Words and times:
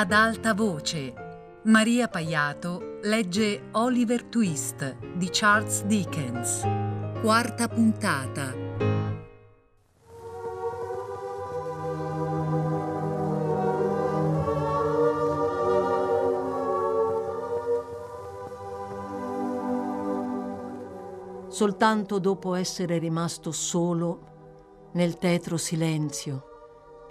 Ad 0.00 0.12
alta 0.12 0.54
voce, 0.54 1.12
Maria 1.64 2.08
Paiato 2.08 3.00
legge 3.02 3.68
Oliver 3.72 4.24
Twist 4.24 4.96
di 5.14 5.28
Charles 5.30 5.84
Dickens. 5.84 6.62
Quarta 7.20 7.68
puntata. 7.68 8.54
Soltanto 21.48 22.18
dopo 22.18 22.54
essere 22.54 22.96
rimasto 22.96 23.52
solo 23.52 24.88
nel 24.92 25.18
tetro 25.18 25.58
silenzio 25.58 26.46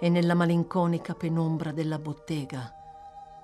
e 0.00 0.08
nella 0.08 0.34
malinconica 0.34 1.14
penombra 1.14 1.70
della 1.70 2.00
bottega, 2.00 2.74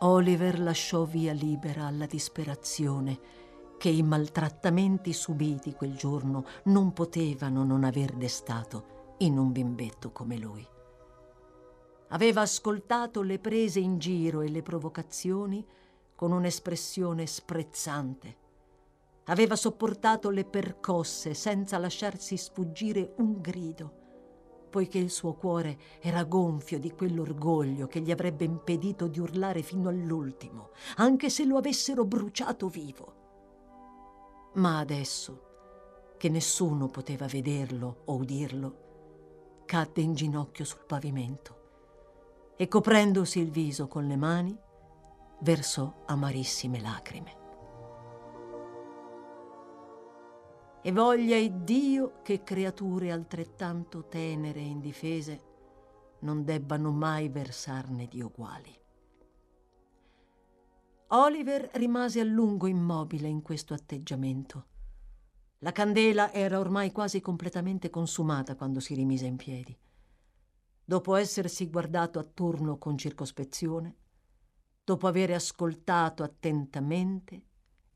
Oliver 0.00 0.60
lasciò 0.60 1.02
via 1.02 1.32
libera 1.32 1.86
alla 1.86 2.06
disperazione 2.06 3.18
che 3.78 3.88
i 3.88 4.02
maltrattamenti 4.02 5.12
subiti 5.12 5.72
quel 5.72 5.96
giorno 5.96 6.44
non 6.64 6.92
potevano 6.92 7.64
non 7.64 7.82
aver 7.82 8.12
destato 8.12 9.14
in 9.18 9.36
un 9.36 9.50
bimbetto 9.50 10.12
come 10.12 10.38
lui. 10.38 10.64
Aveva 12.10 12.42
ascoltato 12.42 13.22
le 13.22 13.40
prese 13.40 13.80
in 13.80 13.98
giro 13.98 14.40
e 14.40 14.48
le 14.48 14.62
provocazioni 14.62 15.66
con 16.14 16.30
un'espressione 16.30 17.26
sprezzante. 17.26 18.36
Aveva 19.24 19.56
sopportato 19.56 20.30
le 20.30 20.44
percosse 20.44 21.34
senza 21.34 21.76
lasciarsi 21.76 22.36
sfuggire 22.36 23.14
un 23.16 23.40
grido 23.40 24.06
poiché 24.68 24.98
il 24.98 25.10
suo 25.10 25.34
cuore 25.34 25.78
era 26.00 26.24
gonfio 26.24 26.78
di 26.78 26.92
quell'orgoglio 26.92 27.86
che 27.86 28.00
gli 28.00 28.10
avrebbe 28.10 28.44
impedito 28.44 29.06
di 29.06 29.18
urlare 29.18 29.62
fino 29.62 29.88
all'ultimo, 29.88 30.70
anche 30.96 31.30
se 31.30 31.44
lo 31.44 31.56
avessero 31.56 32.04
bruciato 32.04 32.68
vivo. 32.68 33.14
Ma 34.54 34.78
adesso, 34.78 36.14
che 36.16 36.28
nessuno 36.28 36.88
poteva 36.88 37.26
vederlo 37.26 38.02
o 38.06 38.14
udirlo, 38.16 38.86
cadde 39.64 40.00
in 40.00 40.14
ginocchio 40.14 40.64
sul 40.64 40.84
pavimento 40.86 41.56
e 42.56 42.66
coprendosi 42.68 43.38
il 43.38 43.50
viso 43.50 43.86
con 43.86 44.06
le 44.06 44.16
mani, 44.16 44.58
versò 45.40 46.02
amarissime 46.06 46.80
lacrime. 46.80 47.47
E 50.82 50.92
voglia 50.92 51.36
Dio 51.48 52.20
che 52.22 52.42
creature 52.42 53.10
altrettanto 53.10 54.06
tenere 54.06 54.60
e 54.60 54.66
indifese 54.66 55.42
non 56.20 56.44
debbano 56.44 56.90
mai 56.90 57.28
versarne 57.28 58.06
di 58.06 58.20
uguali. 58.20 58.76
Oliver 61.08 61.70
rimase 61.74 62.20
a 62.20 62.24
lungo 62.24 62.66
immobile 62.66 63.28
in 63.28 63.42
questo 63.42 63.72
atteggiamento. 63.72 64.66
La 65.60 65.72
candela 65.72 66.32
era 66.32 66.58
ormai 66.58 66.92
quasi 66.92 67.20
completamente 67.20 67.90
consumata 67.90 68.54
quando 68.54 68.78
si 68.78 68.94
rimise 68.94 69.26
in 69.26 69.36
piedi. 69.36 69.76
Dopo 70.84 71.14
essersi 71.16 71.68
guardato 71.68 72.18
attorno 72.18 72.78
con 72.78 72.96
circospezione, 72.96 73.96
dopo 74.84 75.06
aver 75.06 75.32
ascoltato 75.32 76.22
attentamente, 76.22 77.42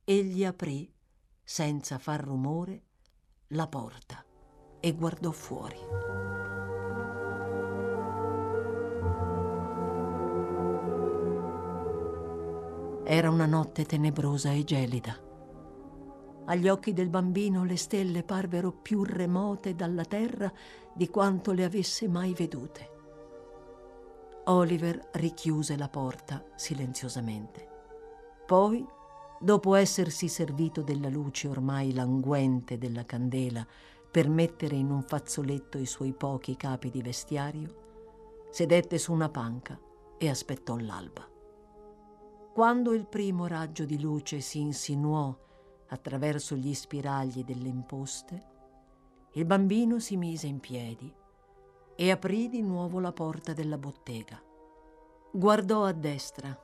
egli 0.05 0.45
aprì 0.45 0.93
senza 1.53 1.99
far 1.99 2.25
rumore, 2.25 2.83
la 3.49 3.69
porta 3.69 4.25
e 4.81 4.95
guardò 4.95 5.31
fuori. 5.33 5.77
Era 13.05 13.29
una 13.29 13.45
notte 13.45 13.85
tenebrosa 13.85 14.51
e 14.53 14.65
gelida. 14.65 15.15
Agli 16.47 16.69
occhi 16.71 16.95
del 16.95 17.11
bambino 17.11 17.65
le 17.65 17.77
stelle 17.77 18.23
parvero 18.23 18.73
più 18.73 19.05
remote 19.05 19.75
dalla 19.75 20.07
terra 20.07 20.51
di 20.95 21.11
quanto 21.11 21.53
le 21.53 21.65
avesse 21.65 22.09
mai 22.09 22.33
vedute. 22.33 22.91
Oliver 24.45 25.11
richiuse 25.13 25.77
la 25.77 25.91
porta 25.91 26.43
silenziosamente. 26.55 27.69
Poi 28.47 29.01
dopo 29.43 29.75
essersi 29.75 30.29
servito 30.29 30.83
della 30.83 31.09
luce 31.09 31.49
ormai 31.49 31.93
languente 31.93 32.79
della 32.79 33.05
candela 33.05 33.67
per 34.09 34.29
mettere 34.29 34.77
in 34.77 34.89
un 34.89 35.03
fazzoletto 35.03 35.79
i 35.79 35.87
suoi 35.87 36.13
pochi 36.13 36.55
capi 36.57 36.91
di 36.91 37.03
vestiario, 37.03 38.47
sedette 38.51 38.99
su 38.99 39.13
una 39.13 39.29
panca 39.29 39.77
e 40.17 40.29
aspettò 40.29 40.77
l'alba. 40.77 41.29
Quando 42.55 42.93
il 42.93 43.07
primo 43.07 43.49
raggio 43.49 43.85
di 43.85 44.01
luce 44.01 44.41
si 44.41 44.61
insinuò 44.61 45.37
attraverso 45.89 46.55
gli 46.55 46.73
spiragli 46.73 47.43
delle 47.43 47.69
imposte, 47.69 48.51
il 49.33 49.45
bambino 49.45 49.99
si 49.99 50.17
mise 50.17 50.47
in 50.47 50.61
piedi 50.61 51.13
e 51.97 52.11
aprì 52.13 52.49
di 52.49 52.63
nuovo 52.63 53.01
la 53.01 53.13
porta 53.13 53.55
della 53.55 53.79
bottega. 53.79 54.41
Guardò 55.33 55.85
a 55.85 55.93
destra 55.93 56.57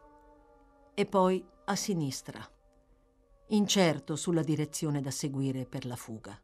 e 0.95 1.07
poi 1.07 1.45
a 1.65 1.75
sinistra 1.75 2.49
incerto 3.49 4.17
sulla 4.17 4.43
direzione 4.43 5.01
da 5.01 5.11
seguire 5.11 5.65
per 5.65 5.87
la 5.87 5.97
fuga. 5.97 6.39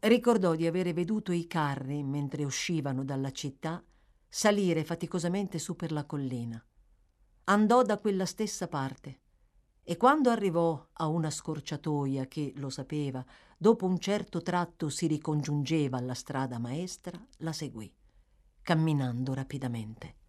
Ricordò 0.00 0.54
di 0.54 0.66
avere 0.66 0.92
veduto 0.94 1.32
i 1.32 1.46
carri, 1.46 2.02
mentre 2.02 2.44
uscivano 2.44 3.04
dalla 3.04 3.32
città, 3.32 3.82
salire 4.28 4.84
faticosamente 4.84 5.58
su 5.58 5.76
per 5.76 5.92
la 5.92 6.06
collina. 6.06 6.64
Andò 7.44 7.82
da 7.82 7.98
quella 7.98 8.24
stessa 8.24 8.68
parte 8.68 9.20
e 9.82 9.96
quando 9.96 10.30
arrivò 10.30 10.88
a 10.92 11.06
una 11.08 11.30
scorciatoia 11.30 12.26
che, 12.26 12.52
lo 12.56 12.70
sapeva, 12.70 13.24
dopo 13.58 13.86
un 13.86 13.98
certo 13.98 14.40
tratto 14.40 14.88
si 14.88 15.06
ricongiungeva 15.06 15.98
alla 15.98 16.14
strada 16.14 16.58
maestra, 16.58 17.20
la 17.38 17.52
seguì, 17.52 17.92
camminando 18.62 19.34
rapidamente. 19.34 20.19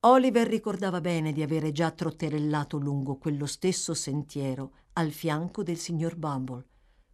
Oliver 0.00 0.46
ricordava 0.46 1.00
bene 1.00 1.32
di 1.32 1.42
avere 1.42 1.72
già 1.72 1.90
trotterellato 1.90 2.78
lungo 2.78 3.16
quello 3.16 3.46
stesso 3.46 3.94
sentiero 3.94 4.74
al 4.92 5.10
fianco 5.10 5.64
del 5.64 5.76
signor 5.76 6.14
Bumble, 6.14 6.64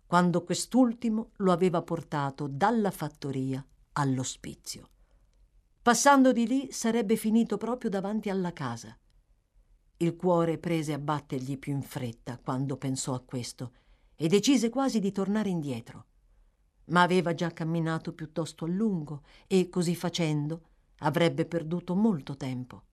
quando 0.06 0.44
quest'ultimo 0.44 1.30
lo 1.36 1.52
aveva 1.52 1.80
portato 1.80 2.46
dalla 2.46 2.90
fattoria 2.90 3.64
all'ospizio. 3.92 4.90
Passando 5.80 6.32
di 6.32 6.46
lì 6.46 6.72
sarebbe 6.72 7.16
finito 7.16 7.56
proprio 7.56 7.88
davanti 7.88 8.28
alla 8.28 8.52
casa. 8.52 8.94
Il 9.96 10.14
cuore 10.16 10.58
prese 10.58 10.92
a 10.92 10.98
battergli 10.98 11.58
più 11.58 11.72
in 11.72 11.82
fretta 11.82 12.38
quando 12.38 12.76
pensò 12.76 13.14
a 13.14 13.20
questo 13.20 13.72
e 14.14 14.28
decise 14.28 14.68
quasi 14.68 15.00
di 15.00 15.10
tornare 15.10 15.48
indietro. 15.48 16.06
Ma 16.86 17.00
aveva 17.00 17.32
già 17.32 17.50
camminato 17.50 18.12
piuttosto 18.12 18.66
a 18.66 18.68
lungo 18.68 19.22
e, 19.46 19.70
così 19.70 19.94
facendo, 19.96 20.72
Avrebbe 21.04 21.44
perduto 21.44 21.94
molto 21.94 22.34
tempo. 22.34 22.84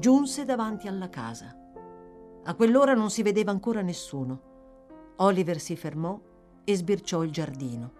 Giunse 0.00 0.44
davanti 0.44 0.88
alla 0.88 1.08
casa. 1.08 1.56
A 2.42 2.54
quell'ora 2.56 2.94
non 2.94 3.10
si 3.10 3.22
vedeva 3.22 3.52
ancora 3.52 3.80
nessuno. 3.80 5.14
Oliver 5.18 5.60
si 5.60 5.76
fermò 5.76 6.20
e 6.64 6.74
sbirciò 6.74 7.22
il 7.22 7.30
giardino. 7.30 7.92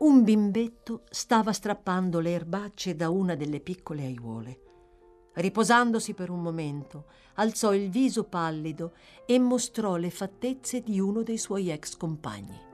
Un 0.00 0.24
bimbetto 0.24 1.04
stava 1.10 1.52
strappando 1.52 2.18
le 2.18 2.32
erbacce 2.32 2.96
da 2.96 3.08
una 3.08 3.36
delle 3.36 3.60
piccole 3.60 4.04
aiuole. 4.04 4.60
Riposandosi 5.34 6.12
per 6.12 6.28
un 6.28 6.42
momento, 6.42 7.04
alzò 7.34 7.72
il 7.72 7.88
viso 7.88 8.24
pallido 8.24 8.94
e 9.26 9.38
mostrò 9.38 9.94
le 9.94 10.10
fattezze 10.10 10.80
di 10.80 10.98
uno 10.98 11.22
dei 11.22 11.38
suoi 11.38 11.70
ex 11.70 11.96
compagni. 11.96 12.69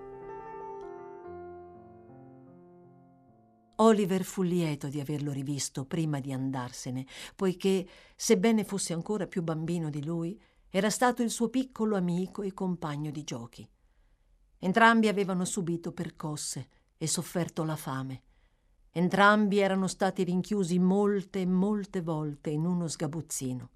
Oliver 3.76 4.24
fu 4.24 4.42
lieto 4.42 4.88
di 4.88 5.00
averlo 5.00 5.32
rivisto 5.32 5.84
prima 5.84 6.20
di 6.20 6.32
andarsene, 6.32 7.06
poiché, 7.34 7.86
sebbene 8.14 8.64
fosse 8.64 8.92
ancora 8.92 9.26
più 9.26 9.42
bambino 9.42 9.90
di 9.90 10.04
lui, 10.04 10.40
era 10.70 10.90
stato 10.90 11.22
il 11.22 11.30
suo 11.30 11.48
piccolo 11.48 11.96
amico 11.96 12.42
e 12.42 12.52
compagno 12.52 13.10
di 13.10 13.24
giochi. 13.24 13.68
Entrambi 14.58 15.08
avevano 15.08 15.44
subito 15.44 15.92
percosse 15.92 16.68
e 16.96 17.06
sofferto 17.06 17.64
la 17.64 17.76
fame. 17.76 18.22
Entrambi 18.90 19.58
erano 19.58 19.86
stati 19.86 20.24
rinchiusi 20.24 20.78
molte 20.78 21.40
e 21.40 21.46
molte 21.46 22.00
volte 22.00 22.50
in 22.50 22.64
uno 22.64 22.88
sgabuzzino. 22.88 23.70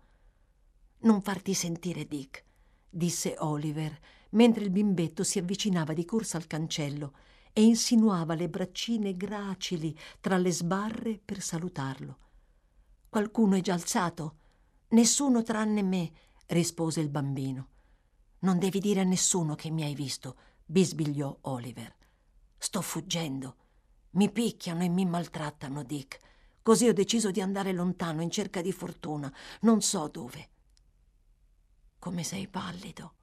Non 1.01 1.21
farti 1.21 1.53
sentire, 1.53 2.07
Dick, 2.07 2.45
disse 2.89 3.35
Oliver, 3.39 3.99
mentre 4.31 4.65
il 4.65 4.71
bimbetto 4.71 5.23
si 5.23 5.39
avvicinava 5.39 5.93
di 5.93 6.05
corsa 6.05 6.39
al 6.39 6.47
cancello 6.47 7.13
e 7.53 7.63
insinuava 7.63 8.35
le 8.35 8.49
braccine 8.49 9.17
gracili 9.17 9.97
tra 10.21 10.37
le 10.37 10.53
sbarre 10.53 11.21
per 11.25 11.41
salutarlo. 11.41 12.19
Qualcuno 13.09 13.57
è 13.57 13.61
già 13.61 13.75
alzato? 13.75 14.37
Nessuno 14.89 15.43
tranne 15.43 15.83
me, 15.83 16.13
rispose 16.47 17.01
il 17.01 17.09
bambino. 17.09 17.69
Non 18.41 18.59
devi 18.59 18.81
dire 18.81 19.01
a 19.01 19.05
nessuno 19.05 19.55
che 19.55 19.71
mi 19.71 19.83
hai 19.83 19.95
visto, 19.95 20.37
bisbigliò 20.65 21.37
Oliver. 21.43 21.95
Sto 22.57 22.81
fuggendo. 22.81 23.57
Mi 24.13 24.31
picchiano 24.31 24.83
e 24.83 24.89
mi 24.89 25.05
maltrattano, 25.05 25.83
Dick, 25.83 26.19
Così 26.63 26.87
ho 26.89 26.93
deciso 26.93 27.31
di 27.31 27.41
andare 27.41 27.73
lontano 27.73 28.23
in 28.23 28.31
cerca 28.31 28.61
di 28.61 28.71
fortuna, 28.71 29.33
non 29.63 29.81
so 29.81 30.09
dove. 30.09 30.51
Come 31.99 32.23
sei 32.23 32.49
pallido. 32.49 33.15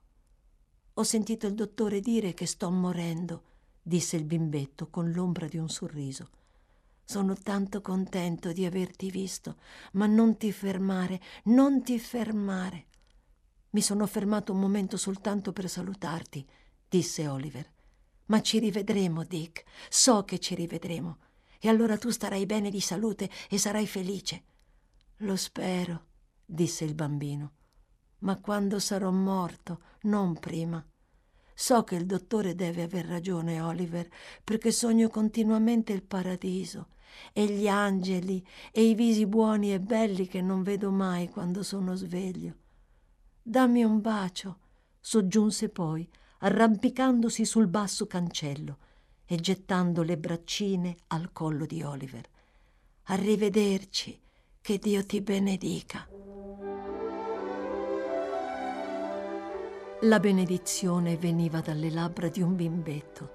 Ho 0.94 1.02
sentito 1.04 1.46
il 1.46 1.54
dottore 1.54 2.00
dire 2.00 2.34
che 2.34 2.46
sto 2.46 2.68
morendo, 2.70 3.44
disse 3.88 4.16
il 4.16 4.24
bimbetto 4.24 4.88
con 4.88 5.10
l'ombra 5.10 5.48
di 5.48 5.56
un 5.56 5.68
sorriso. 5.68 6.28
Sono 7.02 7.34
tanto 7.34 7.80
contento 7.80 8.52
di 8.52 8.66
averti 8.66 9.10
visto, 9.10 9.56
ma 9.92 10.06
non 10.06 10.36
ti 10.36 10.52
fermare, 10.52 11.20
non 11.44 11.82
ti 11.82 11.98
fermare. 11.98 12.84
Mi 13.70 13.80
sono 13.80 14.06
fermato 14.06 14.52
un 14.52 14.60
momento 14.60 14.98
soltanto 14.98 15.52
per 15.52 15.70
salutarti, 15.70 16.46
disse 16.86 17.26
Oliver. 17.26 17.72
Ma 18.26 18.42
ci 18.42 18.58
rivedremo, 18.58 19.24
Dick. 19.24 19.64
So 19.88 20.24
che 20.24 20.38
ci 20.38 20.54
rivedremo. 20.54 21.16
E 21.58 21.68
allora 21.70 21.96
tu 21.96 22.10
starai 22.10 22.44
bene 22.44 22.70
di 22.70 22.80
salute 22.80 23.30
e 23.48 23.56
sarai 23.56 23.86
felice. 23.86 24.44
Lo 25.22 25.34
spero, 25.36 26.04
disse 26.44 26.84
il 26.84 26.94
bambino. 26.94 27.52
Ma 28.18 28.38
quando 28.38 28.78
sarò 28.78 29.10
morto, 29.10 29.80
non 30.02 30.38
prima. 30.38 30.84
So 31.60 31.82
che 31.82 31.96
il 31.96 32.06
dottore 32.06 32.54
deve 32.54 32.84
aver 32.84 33.04
ragione, 33.04 33.60
Oliver, 33.60 34.08
perché 34.44 34.70
sogno 34.70 35.08
continuamente 35.08 35.92
il 35.92 36.04
paradiso 36.04 36.90
e 37.32 37.46
gli 37.46 37.66
angeli 37.66 38.46
e 38.70 38.84
i 38.84 38.94
visi 38.94 39.26
buoni 39.26 39.72
e 39.72 39.80
belli 39.80 40.28
che 40.28 40.40
non 40.40 40.62
vedo 40.62 40.92
mai 40.92 41.28
quando 41.28 41.64
sono 41.64 41.96
sveglio. 41.96 42.54
Dammi 43.42 43.82
un 43.82 44.00
bacio, 44.00 44.58
soggiunse 45.00 45.68
poi, 45.68 46.08
arrampicandosi 46.38 47.44
sul 47.44 47.66
basso 47.66 48.06
cancello 48.06 48.78
e 49.26 49.34
gettando 49.34 50.04
le 50.04 50.16
braccine 50.16 50.94
al 51.08 51.32
collo 51.32 51.66
di 51.66 51.82
Oliver. 51.82 52.24
Arrivederci, 53.06 54.16
che 54.60 54.78
Dio 54.78 55.04
ti 55.04 55.20
benedica. 55.20 56.08
La 60.02 60.20
benedizione 60.20 61.16
veniva 61.16 61.60
dalle 61.60 61.90
labbra 61.90 62.28
di 62.28 62.40
un 62.40 62.54
bimbetto, 62.54 63.30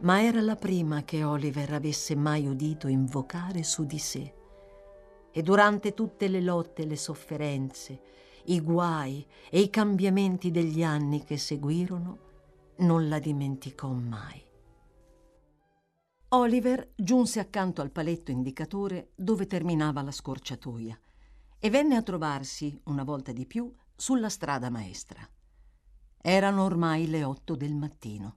ma 0.00 0.20
era 0.20 0.40
la 0.40 0.56
prima 0.56 1.04
che 1.04 1.22
Oliver 1.22 1.72
avesse 1.72 2.16
mai 2.16 2.48
udito 2.48 2.88
invocare 2.88 3.62
su 3.62 3.84
di 3.86 3.98
sé. 3.98 4.34
E 5.30 5.42
durante 5.42 5.94
tutte 5.94 6.26
le 6.26 6.40
lotte, 6.40 6.84
le 6.84 6.96
sofferenze, 6.96 8.00
i 8.46 8.60
guai 8.60 9.24
e 9.48 9.60
i 9.60 9.70
cambiamenti 9.70 10.50
degli 10.50 10.82
anni 10.82 11.22
che 11.22 11.38
seguirono, 11.38 12.18
non 12.78 13.08
la 13.08 13.20
dimenticò 13.20 13.86
mai. 13.92 14.42
Oliver 16.30 16.90
giunse 16.96 17.38
accanto 17.38 17.82
al 17.82 17.92
paletto 17.92 18.32
indicatore 18.32 19.12
dove 19.14 19.46
terminava 19.46 20.02
la 20.02 20.10
scorciatoia 20.10 20.98
e 21.56 21.70
venne 21.70 21.94
a 21.94 22.02
trovarsi, 22.02 22.80
una 22.86 23.04
volta 23.04 23.30
di 23.30 23.46
più, 23.46 23.72
sulla 23.94 24.28
strada 24.28 24.70
maestra. 24.70 25.24
Erano 26.26 26.64
ormai 26.64 27.06
le 27.06 27.22
otto 27.22 27.54
del 27.54 27.74
mattino 27.74 28.36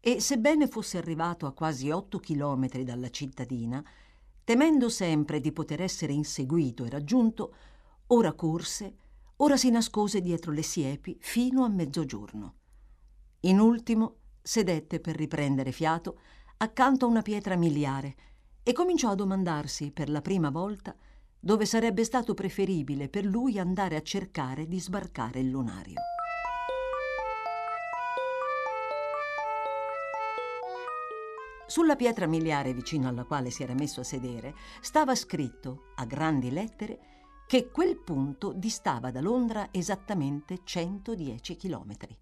e 0.00 0.20
sebbene 0.20 0.66
fosse 0.66 0.98
arrivato 0.98 1.46
a 1.46 1.54
quasi 1.54 1.90
otto 1.90 2.18
chilometri 2.18 2.84
dalla 2.84 3.08
cittadina, 3.08 3.82
temendo 4.44 4.90
sempre 4.90 5.40
di 5.40 5.50
poter 5.50 5.80
essere 5.80 6.12
inseguito 6.12 6.84
e 6.84 6.90
raggiunto, 6.90 7.54
ora 8.08 8.34
corse, 8.34 8.96
ora 9.36 9.56
si 9.56 9.70
nascose 9.70 10.20
dietro 10.20 10.52
le 10.52 10.60
siepi 10.60 11.16
fino 11.18 11.64
a 11.64 11.68
mezzogiorno. 11.68 12.54
In 13.40 13.60
ultimo 13.60 14.16
sedette 14.42 15.00
per 15.00 15.16
riprendere 15.16 15.72
fiato 15.72 16.18
accanto 16.58 17.06
a 17.06 17.08
una 17.08 17.22
pietra 17.22 17.56
miliare 17.56 18.14
e 18.62 18.74
cominciò 18.74 19.08
a 19.08 19.14
domandarsi 19.14 19.90
per 19.90 20.10
la 20.10 20.20
prima 20.20 20.50
volta 20.50 20.94
dove 21.40 21.64
sarebbe 21.64 22.04
stato 22.04 22.34
preferibile 22.34 23.08
per 23.08 23.24
lui 23.24 23.58
andare 23.58 23.96
a 23.96 24.02
cercare 24.02 24.66
di 24.66 24.78
sbarcare 24.78 25.40
il 25.40 25.48
lunario. 25.48 25.94
Sulla 31.66 31.96
pietra 31.96 32.26
miliare 32.26 32.72
vicino 32.72 33.08
alla 33.08 33.24
quale 33.24 33.50
si 33.50 33.64
era 33.64 33.74
messo 33.74 34.00
a 34.00 34.04
sedere 34.04 34.54
stava 34.80 35.16
scritto 35.16 35.92
a 35.96 36.04
grandi 36.04 36.50
lettere 36.50 36.98
che 37.46 37.70
quel 37.70 37.98
punto 37.98 38.52
distava 38.52 39.10
da 39.10 39.20
Londra 39.20 39.68
esattamente 39.72 40.60
110 40.62 41.56
chilometri. 41.56 42.16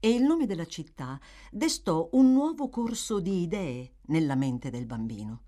E 0.00 0.10
il 0.10 0.22
nome 0.22 0.46
della 0.46 0.66
città 0.66 1.18
destò 1.50 2.08
un 2.12 2.32
nuovo 2.32 2.68
corso 2.68 3.20
di 3.20 3.42
idee 3.42 3.94
nella 4.06 4.34
mente 4.34 4.70
del 4.70 4.86
bambino. 4.86 5.42